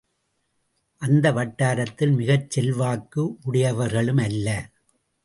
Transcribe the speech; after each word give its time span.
அந்த 1.01 1.31
வட்டாரத்தில் 1.31 2.13
மிகசெல்வாக்கு 2.17 3.35
உடையவர்களும் 3.43 4.17
அல்ல. 4.17 4.47